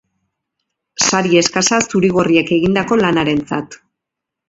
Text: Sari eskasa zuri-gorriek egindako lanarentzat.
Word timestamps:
Sari 1.09 1.37
eskasa 1.43 1.81
zuri-gorriek 1.85 2.53
egindako 2.59 3.01
lanarentzat. 3.07 3.83